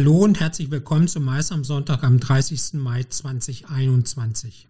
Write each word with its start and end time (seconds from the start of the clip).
Hallo 0.00 0.24
und 0.24 0.40
herzlich 0.40 0.70
willkommen 0.70 1.08
zum 1.08 1.26
Mais 1.26 1.52
am 1.52 1.62
Sonntag 1.62 2.04
am 2.04 2.18
30. 2.18 2.80
Mai 2.80 3.02
2021. 3.02 4.66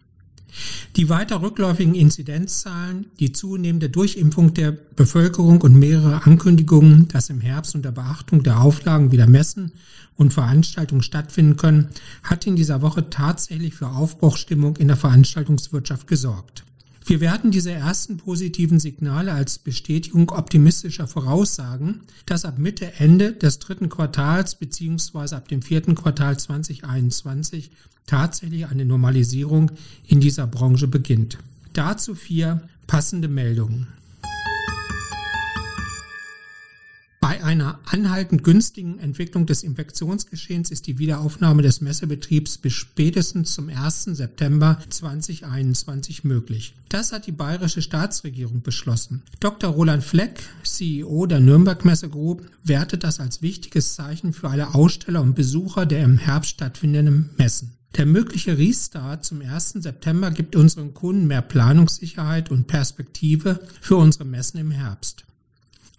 Die 0.97 1.07
weiter 1.07 1.41
rückläufigen 1.41 1.95
Inzidenzzahlen, 1.95 3.05
die 3.17 3.31
zunehmende 3.31 3.89
Durchimpfung 3.89 4.53
der 4.53 4.73
Bevölkerung 4.73 5.61
und 5.61 5.75
mehrere 5.75 6.25
Ankündigungen, 6.25 7.07
dass 7.07 7.29
im 7.29 7.39
Herbst 7.39 7.75
unter 7.75 7.93
Beachtung 7.93 8.43
der 8.43 8.59
Auflagen 8.59 9.13
wieder 9.13 9.25
Messen 9.25 9.71
und 10.17 10.33
Veranstaltungen 10.33 11.01
stattfinden 11.01 11.55
können, 11.55 11.91
hat 12.23 12.45
in 12.45 12.57
dieser 12.57 12.81
Woche 12.81 13.09
tatsächlich 13.09 13.73
für 13.73 13.87
Aufbruchstimmung 13.87 14.75
in 14.75 14.89
der 14.89 14.97
Veranstaltungswirtschaft 14.97 16.07
gesorgt. 16.07 16.65
Wir 17.11 17.19
werten 17.19 17.51
diese 17.51 17.73
ersten 17.73 18.15
positiven 18.15 18.79
Signale 18.79 19.33
als 19.33 19.59
Bestätigung 19.59 20.31
optimistischer 20.31 21.09
Voraussagen, 21.09 22.03
dass 22.25 22.45
ab 22.45 22.57
Mitte, 22.57 22.93
Ende 22.99 23.33
des 23.33 23.59
dritten 23.59 23.89
Quartals 23.89 24.55
beziehungsweise 24.55 25.35
ab 25.35 25.49
dem 25.49 25.61
vierten 25.61 25.95
Quartal 25.95 26.39
2021 26.39 27.71
tatsächlich 28.07 28.65
eine 28.65 28.85
Normalisierung 28.85 29.71
in 30.07 30.21
dieser 30.21 30.47
Branche 30.47 30.87
beginnt. 30.87 31.37
Dazu 31.73 32.15
vier 32.15 32.61
passende 32.87 33.27
Meldungen. 33.27 33.87
Bei 37.41 37.47
einer 37.47 37.79
anhaltend 37.85 38.43
günstigen 38.43 38.99
Entwicklung 38.99 39.47
des 39.47 39.63
Infektionsgeschehens 39.63 40.69
ist 40.69 40.85
die 40.85 40.99
Wiederaufnahme 40.99 41.63
des 41.63 41.81
Messebetriebs 41.81 42.59
bis 42.59 42.73
spätestens 42.73 43.55
zum 43.55 43.69
1. 43.69 44.03
September 44.03 44.77
2021 44.87 46.23
möglich. 46.23 46.75
Das 46.89 47.11
hat 47.11 47.25
die 47.25 47.31
bayerische 47.31 47.81
Staatsregierung 47.81 48.61
beschlossen. 48.61 49.23
Dr. 49.39 49.71
Roland 49.71 50.03
Fleck, 50.03 50.43
CEO 50.61 51.25
der 51.25 51.39
Nürnberg 51.39 51.83
Messe 51.83 52.09
Group, 52.09 52.45
wertet 52.63 53.03
das 53.03 53.19
als 53.19 53.41
wichtiges 53.41 53.95
Zeichen 53.95 54.33
für 54.33 54.51
alle 54.51 54.75
Aussteller 54.75 55.23
und 55.23 55.33
Besucher 55.33 55.87
der 55.87 56.03
im 56.03 56.19
Herbst 56.19 56.51
stattfindenden 56.51 57.31
Messen. 57.39 57.73
Der 57.97 58.05
mögliche 58.05 58.59
Restart 58.59 59.25
zum 59.25 59.41
1. 59.41 59.77
September 59.79 60.29
gibt 60.29 60.55
unseren 60.55 60.93
Kunden 60.93 61.25
mehr 61.25 61.41
Planungssicherheit 61.41 62.51
und 62.51 62.67
Perspektive 62.67 63.61
für 63.81 63.95
unsere 63.95 64.25
Messen 64.25 64.59
im 64.59 64.69
Herbst. 64.69 65.25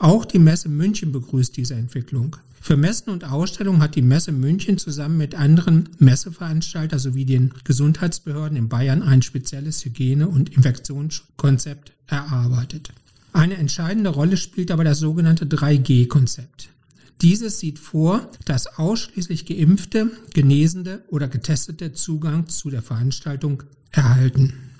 Auch 0.02 0.24
die 0.24 0.40
Messe 0.40 0.68
München 0.68 1.12
begrüßt 1.12 1.56
diese 1.56 1.74
Entwicklung. 1.74 2.34
Für 2.60 2.76
Messen 2.76 3.10
und 3.10 3.22
Ausstellungen 3.22 3.80
hat 3.80 3.94
die 3.94 4.02
Messe 4.02 4.32
München 4.32 4.76
zusammen 4.76 5.16
mit 5.16 5.36
anderen 5.36 5.90
Messeveranstaltern 6.00 6.98
sowie 6.98 7.24
den 7.24 7.54
Gesundheitsbehörden 7.62 8.58
in 8.58 8.68
Bayern 8.68 9.04
ein 9.04 9.22
spezielles 9.22 9.84
Hygiene- 9.84 10.26
und 10.26 10.48
Infektionskonzept 10.48 11.92
erarbeitet. 12.08 12.92
Eine 13.32 13.54
entscheidende 13.58 14.10
Rolle 14.10 14.36
spielt 14.38 14.72
aber 14.72 14.82
das 14.82 14.98
sogenannte 14.98 15.44
3G-Konzept. 15.46 16.70
Dieses 17.20 17.60
sieht 17.60 17.78
vor, 17.78 18.28
dass 18.44 18.78
ausschließlich 18.78 19.46
geimpfte, 19.46 20.10
Genesende 20.34 21.04
oder 21.10 21.28
Getestete 21.28 21.92
Zugang 21.92 22.48
zu 22.48 22.70
der 22.70 22.82
Veranstaltung 22.82 23.62
erhalten. 23.92 24.71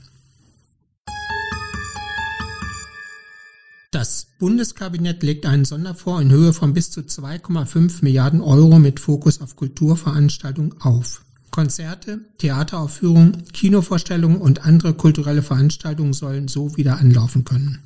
Das 4.03 4.27
Bundeskabinett 4.41 5.23
legt 5.23 5.47
einen 5.47 5.65
Sonderfonds 5.65 6.23
in 6.23 6.33
Höhe 6.33 6.53
von 6.53 6.75
bis 6.75 6.91
zu 6.91 7.03
2,5 7.03 8.03
Milliarden 8.03 8.41
Euro 8.41 8.81
mit 8.81 8.99
Fokus 8.99 9.41
auf 9.41 9.55
Kulturveranstaltungen 9.55 10.75
auf. 10.81 11.25
Konzerte, 11.53 12.19
Theateraufführungen, 12.39 13.45
Kinovorstellungen 13.53 14.39
und 14.39 14.65
andere 14.67 14.95
kulturelle 14.95 15.43
Veranstaltungen 15.43 16.15
sollen 16.15 16.49
so 16.49 16.77
wieder 16.77 16.99
anlaufen 16.99 17.45
können. 17.45 17.79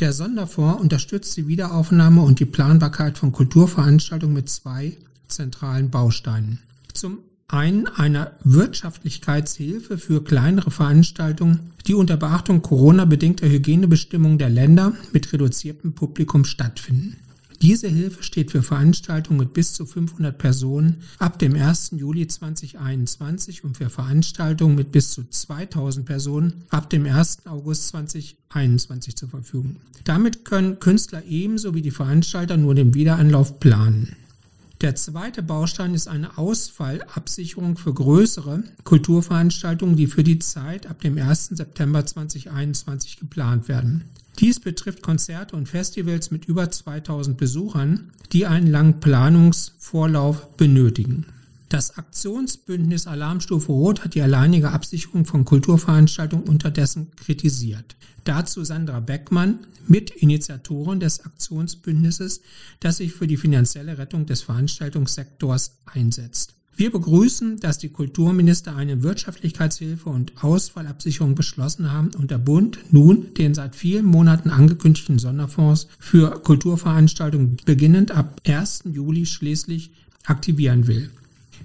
Der 0.00 0.14
Sonderfonds 0.14 0.80
unterstützt 0.80 1.36
die 1.36 1.48
Wiederaufnahme 1.48 2.22
und 2.22 2.40
die 2.40 2.46
Planbarkeit 2.46 3.18
von 3.18 3.32
Kulturveranstaltungen 3.32 4.36
mit 4.36 4.48
zwei 4.48 4.96
zentralen 5.26 5.90
Bausteinen. 5.90 6.60
Zum 6.94 7.18
einen 7.48 7.86
einer 7.86 8.32
Wirtschaftlichkeitshilfe 8.44 9.96
für 9.96 10.22
kleinere 10.22 10.70
Veranstaltungen, 10.70 11.72
die 11.86 11.94
unter 11.94 12.18
Beachtung 12.18 12.60
Corona-bedingter 12.60 13.48
Hygienebestimmungen 13.48 14.36
der 14.36 14.50
Länder 14.50 14.92
mit 15.12 15.32
reduziertem 15.32 15.94
Publikum 15.94 16.44
stattfinden. 16.44 17.16
Diese 17.62 17.88
Hilfe 17.88 18.22
steht 18.22 18.52
für 18.52 18.62
Veranstaltungen 18.62 19.40
mit 19.40 19.54
bis 19.54 19.72
zu 19.72 19.86
500 19.86 20.36
Personen 20.36 20.98
ab 21.18 21.38
dem 21.38 21.56
1. 21.56 21.92
Juli 21.96 22.28
2021 22.28 23.64
und 23.64 23.78
für 23.78 23.88
Veranstaltungen 23.88 24.76
mit 24.76 24.92
bis 24.92 25.10
zu 25.12 25.24
2000 25.28 26.06
Personen 26.06 26.64
ab 26.68 26.90
dem 26.90 27.06
1. 27.06 27.46
August 27.46 27.88
2021 27.88 29.16
zur 29.16 29.30
Verfügung. 29.30 29.76
Damit 30.04 30.44
können 30.44 30.78
Künstler 30.80 31.24
ebenso 31.26 31.74
wie 31.74 31.82
die 31.82 31.90
Veranstalter 31.90 32.58
nur 32.58 32.74
den 32.74 32.94
Wiederanlauf 32.94 33.58
planen. 33.58 34.14
Der 34.80 34.94
zweite 34.94 35.42
Baustein 35.42 35.92
ist 35.92 36.06
eine 36.06 36.38
Ausfallabsicherung 36.38 37.76
für 37.76 37.92
größere 37.92 38.62
Kulturveranstaltungen, 38.84 39.96
die 39.96 40.06
für 40.06 40.22
die 40.22 40.38
Zeit 40.38 40.86
ab 40.86 41.00
dem 41.00 41.18
1. 41.18 41.48
September 41.48 42.06
2021 42.06 43.18
geplant 43.18 43.66
werden. 43.66 44.04
Dies 44.38 44.60
betrifft 44.60 45.02
Konzerte 45.02 45.56
und 45.56 45.68
Festivals 45.68 46.30
mit 46.30 46.44
über 46.44 46.70
2000 46.70 47.36
Besuchern, 47.36 48.12
die 48.32 48.46
einen 48.46 48.68
langen 48.68 49.00
Planungsvorlauf 49.00 50.56
benötigen. 50.56 51.26
Das 51.68 51.98
Aktionsbündnis 51.98 53.06
Alarmstufe 53.06 53.70
Rot 53.70 54.02
hat 54.02 54.14
die 54.14 54.22
alleinige 54.22 54.70
Absicherung 54.70 55.26
von 55.26 55.44
Kulturveranstaltungen 55.44 56.48
unterdessen 56.48 57.10
kritisiert. 57.16 57.96
Dazu 58.24 58.64
Sandra 58.64 59.00
Beckmann, 59.00 59.66
Mitinitiatorin 59.86 61.00
des 61.00 61.26
Aktionsbündnisses, 61.26 62.40
das 62.80 62.98
sich 62.98 63.12
für 63.12 63.26
die 63.26 63.36
finanzielle 63.36 63.98
Rettung 63.98 64.24
des 64.24 64.42
Veranstaltungssektors 64.42 65.78
einsetzt. 65.84 66.54
Wir 66.74 66.90
begrüßen, 66.90 67.58
dass 67.58 67.78
die 67.78 67.88
Kulturminister 67.90 68.74
eine 68.74 69.02
Wirtschaftlichkeitshilfe 69.02 70.08
und 70.08 70.44
Ausfallabsicherung 70.44 71.34
beschlossen 71.34 71.92
haben 71.92 72.10
und 72.16 72.30
der 72.30 72.38
Bund 72.38 72.78
nun 72.92 73.34
den 73.34 73.52
seit 73.52 73.76
vielen 73.76 74.06
Monaten 74.06 74.48
angekündigten 74.48 75.18
Sonderfonds 75.18 75.88
für 75.98 76.30
Kulturveranstaltungen 76.40 77.58
beginnend 77.66 78.12
ab 78.12 78.40
1. 78.46 78.84
Juli 78.92 79.26
schließlich 79.26 79.90
aktivieren 80.24 80.86
will. 80.86 81.10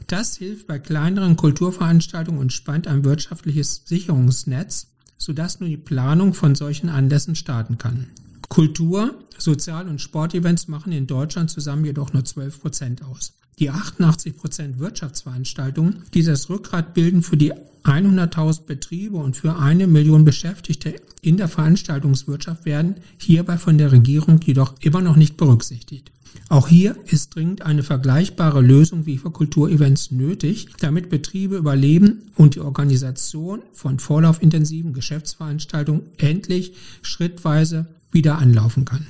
Das 0.07 0.37
hilft 0.37 0.67
bei 0.67 0.79
kleineren 0.79 1.35
Kulturveranstaltungen 1.35 2.39
und 2.39 2.53
spannt 2.53 2.87
ein 2.87 3.03
wirtschaftliches 3.03 3.83
Sicherungsnetz 3.85 4.93
sodass 5.23 5.59
nun 5.59 5.69
die 5.69 5.77
Planung 5.77 6.33
von 6.33 6.55
solchen 6.55 6.89
Anlässen 6.89 7.35
starten 7.35 7.77
kann. 7.77 8.07
Kultur, 8.49 9.15
Sozial- 9.37 9.87
und 9.87 10.01
Sportevents 10.01 10.67
machen 10.67 10.91
in 10.91 11.07
Deutschland 11.07 11.49
zusammen 11.49 11.85
jedoch 11.85 12.13
nur 12.13 12.25
12 12.25 12.61
Prozent 12.61 13.03
aus. 13.03 13.33
Die 13.59 13.69
88 13.69 14.35
Prozent 14.35 14.79
Wirtschaftsveranstaltungen, 14.79 16.03
die 16.13 16.23
das 16.23 16.49
Rückgrat 16.49 16.93
bilden 16.93 17.23
für 17.23 17.37
die 17.37 17.53
100.000 17.83 18.65
Betriebe 18.65 19.17
und 19.17 19.35
für 19.35 19.57
eine 19.57 19.87
Million 19.87 20.25
Beschäftigte 20.25 20.95
in 21.21 21.37
der 21.37 21.47
Veranstaltungswirtschaft, 21.47 22.65
werden 22.65 22.95
hierbei 23.17 23.57
von 23.57 23.77
der 23.77 23.91
Regierung 23.91 24.39
jedoch 24.43 24.75
immer 24.81 25.01
noch 25.01 25.15
nicht 25.15 25.37
berücksichtigt. 25.37 26.11
Auch 26.49 26.67
hier 26.67 26.95
ist 27.05 27.35
dringend 27.35 27.61
eine 27.61 27.83
vergleichbare 27.83 28.61
Lösung 28.61 29.05
wie 29.05 29.17
für 29.17 29.31
Kulturevents 29.31 30.11
nötig, 30.11 30.67
damit 30.79 31.09
Betriebe 31.09 31.57
überleben 31.57 32.23
und 32.35 32.55
die 32.55 32.59
Organisation 32.59 33.61
von 33.71 33.99
vorlaufintensiven 33.99 34.93
Geschäftsveranstaltungen 34.93 36.03
endlich 36.17 36.73
schrittweise 37.01 37.87
wieder 38.11 38.37
anlaufen 38.37 38.85
kann. 38.85 39.05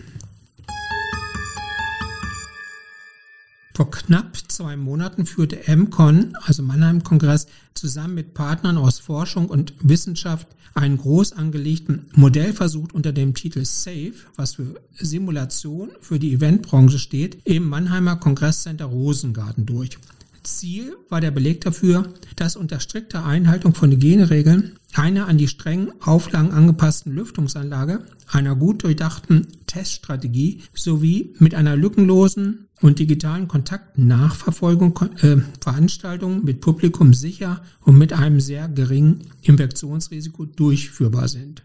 Vor 3.75 3.89
knapp 3.89 4.37
zwei 4.49 4.77
Monaten 4.77 5.25
führte 5.25 5.59
MCON, 5.75 6.35
also 6.43 6.61
Mannheim 6.61 7.03
Kongress, 7.03 7.47
zusammen 7.73 8.13
mit 8.13 8.35
Partnern 8.35 8.77
aus 8.77 8.99
Forschung 8.99 9.47
und 9.49 9.73
Wissenschaft 9.79 10.47
einen 10.75 10.97
groß 10.97 11.33
angelegten 11.33 12.05
Modellversuch 12.13 12.89
unter 12.93 13.11
dem 13.11 13.33
Titel 13.33 13.65
SAFE, 13.65 14.13
was 14.35 14.55
für 14.55 14.75
Simulation 14.99 15.89
für 16.01 16.19
die 16.19 16.33
Eventbranche 16.33 16.99
steht, 16.99 17.39
im 17.45 17.67
Mannheimer 17.67 18.17
Kongresscenter 18.17 18.85
Rosengarten 18.85 19.65
durch. 19.65 19.97
Ziel 20.43 20.95
war 21.09 21.21
der 21.21 21.31
Beleg 21.31 21.61
dafür, 21.61 22.13
dass 22.35 22.55
unter 22.55 22.79
strikter 22.79 23.25
Einhaltung 23.25 23.73
von 23.73 23.91
Hygieneregeln 23.91 24.73
einer 24.93 25.27
an 25.27 25.37
die 25.37 25.47
strengen 25.47 25.93
Auflagen 26.01 26.51
angepassten 26.51 27.13
Lüftungsanlage, 27.13 28.05
einer 28.27 28.55
gut 28.55 28.83
durchdachten 28.83 29.47
Teststrategie 29.65 30.61
sowie 30.75 31.33
mit 31.39 31.55
einer 31.55 31.75
lückenlosen 31.75 32.67
und 32.83 32.99
digitalen 32.99 33.47
Kontaktnachverfolgung 33.47 34.99
äh, 35.21 35.37
Veranstaltungen 35.61 36.43
mit 36.43 36.59
Publikum 36.59 37.13
sicher 37.13 37.63
und 37.79 37.97
mit 37.97 38.11
einem 38.11 38.41
sehr 38.41 38.67
geringen 38.67 39.21
Infektionsrisiko 39.41 40.43
durchführbar 40.45 41.29
sind. 41.29 41.63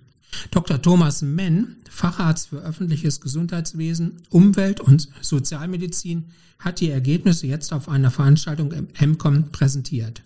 Dr. 0.53 0.81
Thomas 0.81 1.23
Menn, 1.23 1.77
Facharzt 1.91 2.49
für 2.49 2.59
öffentliches 2.59 3.21
Gesundheitswesen, 3.21 4.13
Umwelt 4.31 4.81
und 4.81 5.09
Sozialmedizin, 5.21 6.27
hat 6.61 6.79
die 6.79 6.91
Ergebnisse 6.91 7.49
jetzt 7.49 7.73
auf 7.73 7.89
einer 7.89 8.13
Veranstaltung 8.13 8.71
im 8.71 8.87
MCOM 9.01 9.51
präsentiert. 9.51 10.23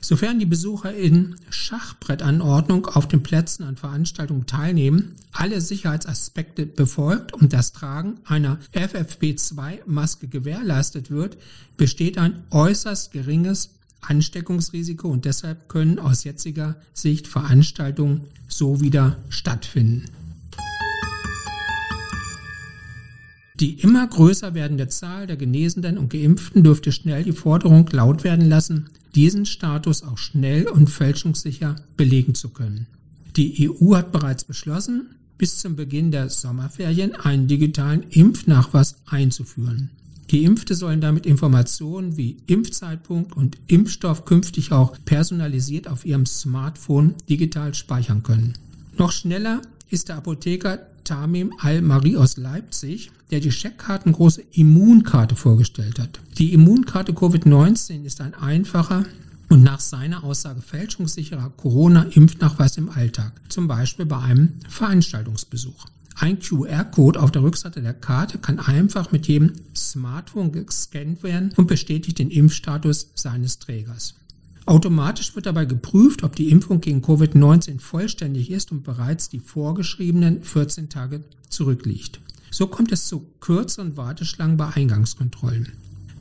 Sofern 0.00 0.38
die 0.38 0.46
Besucher 0.46 0.94
in 0.94 1.36
Schachbrettanordnung 1.50 2.86
auf 2.86 3.08
den 3.08 3.22
Plätzen 3.22 3.64
an 3.64 3.76
Veranstaltungen 3.76 4.46
teilnehmen, 4.46 5.16
alle 5.32 5.60
Sicherheitsaspekte 5.60 6.66
befolgt 6.66 7.32
und 7.32 7.52
das 7.52 7.72
Tragen 7.72 8.20
einer 8.24 8.58
FFP2-Maske 8.72 10.28
gewährleistet 10.28 11.10
wird, 11.10 11.36
besteht 11.76 12.18
ein 12.18 12.44
äußerst 12.50 13.12
geringes 13.12 13.70
Ansteckungsrisiko 14.00 15.08
und 15.08 15.24
deshalb 15.24 15.68
können 15.68 15.98
aus 15.98 16.24
jetziger 16.24 16.76
Sicht 16.92 17.26
Veranstaltungen 17.26 18.22
so 18.48 18.80
wieder 18.80 19.16
stattfinden. 19.28 20.04
Die 23.60 23.80
immer 23.80 24.06
größer 24.06 24.52
werdende 24.54 24.88
Zahl 24.88 25.26
der 25.26 25.36
Genesenen 25.36 25.96
und 25.96 26.10
Geimpften 26.10 26.62
dürfte 26.62 26.92
schnell 26.92 27.24
die 27.24 27.32
Forderung 27.32 27.88
laut 27.90 28.22
werden 28.22 28.48
lassen, 28.48 28.90
diesen 29.14 29.46
Status 29.46 30.02
auch 30.02 30.18
schnell 30.18 30.68
und 30.68 30.90
fälschungssicher 30.90 31.76
belegen 31.96 32.34
zu 32.34 32.50
können. 32.50 32.86
Die 33.36 33.70
EU 33.70 33.94
hat 33.94 34.12
bereits 34.12 34.44
beschlossen, 34.44 35.16
bis 35.38 35.58
zum 35.58 35.74
Beginn 35.74 36.10
der 36.10 36.28
Sommerferien 36.28 37.14
einen 37.14 37.48
digitalen 37.48 38.02
Impfnachweis 38.10 38.96
einzuführen. 39.06 39.90
Geimpfte 40.30 40.74
sollen 40.74 41.00
damit 41.00 41.24
Informationen 41.24 42.16
wie 42.16 42.38
Impfzeitpunkt 42.46 43.36
und 43.36 43.56
Impfstoff 43.68 44.24
künftig 44.24 44.72
auch 44.72 44.96
personalisiert 45.04 45.88
auf 45.88 46.04
ihrem 46.04 46.26
Smartphone 46.26 47.14
digital 47.28 47.74
speichern 47.74 48.22
können. 48.22 48.54
Noch 48.98 49.12
schneller 49.12 49.62
ist 49.88 50.08
der 50.08 50.16
Apotheker 50.16 50.78
Tamim 51.04 51.52
Al-Mari 51.58 52.16
aus 52.16 52.36
Leipzig, 52.36 53.10
der 53.30 53.40
die 53.40 53.52
Scheckkartengroße 53.52 54.42
Immunkarte 54.52 55.36
vorgestellt 55.36 55.98
hat. 55.98 56.20
Die 56.38 56.52
Immunkarte 56.52 57.12
Covid-19 57.12 58.04
ist 58.04 58.20
ein 58.20 58.34
einfacher 58.34 59.04
und 59.48 59.62
nach 59.62 59.80
seiner 59.80 60.24
Aussage 60.24 60.60
fälschungssicherer 60.60 61.50
Corona-Impfnachweis 61.56 62.76
im 62.78 62.88
Alltag, 62.88 63.32
zum 63.48 63.68
Beispiel 63.68 64.06
bei 64.06 64.18
einem 64.18 64.54
Veranstaltungsbesuch. 64.68 65.86
Ein 66.18 66.40
QR-Code 66.40 67.20
auf 67.20 67.30
der 67.30 67.42
Rückseite 67.42 67.82
der 67.82 67.94
Karte 67.94 68.38
kann 68.38 68.58
einfach 68.58 69.12
mit 69.12 69.28
jedem 69.28 69.52
Smartphone 69.76 70.50
gescannt 70.50 71.22
werden 71.22 71.52
und 71.56 71.66
bestätigt 71.68 72.18
den 72.18 72.30
Impfstatus 72.30 73.10
seines 73.14 73.58
Trägers. 73.58 74.14
Automatisch 74.66 75.36
wird 75.36 75.46
dabei 75.46 75.64
geprüft, 75.64 76.24
ob 76.24 76.34
die 76.34 76.50
Impfung 76.50 76.80
gegen 76.80 77.00
Covid-19 77.00 77.78
vollständig 77.78 78.50
ist 78.50 78.72
und 78.72 78.82
bereits 78.82 79.28
die 79.28 79.38
vorgeschriebenen 79.38 80.42
14 80.42 80.88
Tage 80.88 81.22
zurückliegt. 81.48 82.20
So 82.50 82.66
kommt 82.66 82.90
es 82.90 83.06
zu 83.06 83.28
kürzeren 83.38 83.96
Warteschlangen 83.96 84.56
bei 84.56 84.68
Eingangskontrollen. 84.74 85.72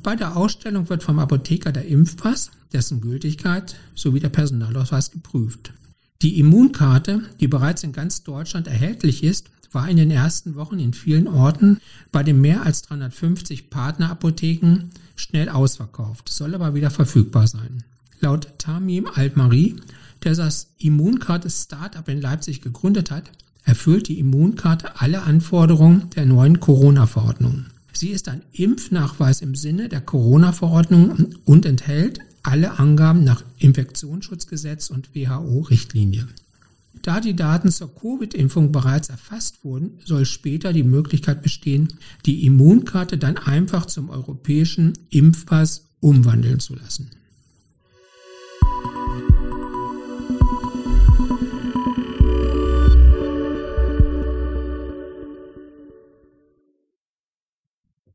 Bei 0.04 0.16
der 0.16 0.38
Ausstellung 0.38 0.90
wird 0.90 1.02
vom 1.02 1.18
Apotheker 1.18 1.72
der 1.72 1.88
Impfpass, 1.88 2.52
dessen 2.72 3.02
Gültigkeit 3.02 3.76
sowie 3.96 4.20
der 4.20 4.30
Personalausweis 4.30 5.10
geprüft. 5.10 5.74
Die 6.22 6.40
Immunkarte, 6.40 7.24
die 7.40 7.48
bereits 7.48 7.84
in 7.84 7.94
ganz 7.94 8.22
Deutschland 8.22 8.68
erhältlich 8.68 9.24
ist, 9.24 9.50
war 9.72 9.90
in 9.90 9.98
den 9.98 10.12
ersten 10.12 10.56
Wochen 10.56 10.78
in 10.78 10.94
vielen 10.94 11.28
Orten 11.28 11.80
bei 12.12 12.22
den 12.22 12.42
mehr 12.42 12.64
als 12.64 12.84
350 12.84 13.72
Partnerapotheken 13.72 14.92
schnell 15.16 15.50
ausverkauft, 15.50 16.30
soll 16.30 16.54
aber 16.54 16.76
wieder 16.76 16.92
verfügbar 16.92 17.48
sein. 17.48 17.84
Laut 18.26 18.58
Tamim 18.58 19.06
Al-Mari, 19.14 19.76
der 20.24 20.34
das 20.34 20.74
Immunkarte 20.80 21.48
Startup 21.48 22.10
in 22.10 22.20
Leipzig 22.20 22.60
gegründet 22.60 23.12
hat, 23.12 23.30
erfüllt 23.64 24.08
die 24.08 24.18
Immunkarte 24.18 25.00
alle 25.00 25.22
Anforderungen 25.22 26.10
der 26.16 26.26
neuen 26.26 26.60
Corona-Verordnung. 26.60 27.66
Sie 27.94 28.10
ist 28.10 28.28
ein 28.28 28.42
Impfnachweis 28.52 29.42
im 29.42 29.54
Sinne 29.54 29.90
der 29.90 30.02
Corona-Verordnung 30.02 31.36
und 31.46 31.68
enthält 31.68 32.18
alle 32.42 32.80
Angaben 32.80 33.24
nach 33.24 33.44
Infektionsschutzgesetz 33.60 34.90
und 34.90 35.14
WHO-Richtlinie. 35.14 36.28
Da 37.04 37.20
die 37.20 37.36
Daten 37.36 37.70
zur 37.70 37.94
Covid-Impfung 37.94 38.72
bereits 38.72 39.10
erfasst 39.10 39.64
wurden, 39.64 40.00
soll 40.04 40.26
später 40.26 40.74
die 40.74 40.82
Möglichkeit 40.82 41.44
bestehen, 41.44 41.90
die 42.26 42.44
Immunkarte 42.48 43.20
dann 43.20 43.38
einfach 43.38 43.86
zum 43.86 44.10
europäischen 44.10 44.94
Impfpass 45.12 45.90
umwandeln 46.00 46.60
zu 46.60 46.74
lassen. 46.74 47.12